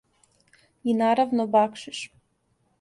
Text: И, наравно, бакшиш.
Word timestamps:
И, 0.89 0.91
наравно, 1.01 1.43
бакшиш. 1.53 1.99